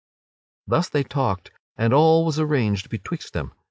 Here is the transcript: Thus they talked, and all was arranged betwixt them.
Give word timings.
Thus 0.65 0.89
they 0.89 1.03
talked, 1.03 1.51
and 1.77 1.93
all 1.93 2.25
was 2.25 2.39
arranged 2.39 2.89
betwixt 2.89 3.33
them. 3.33 3.51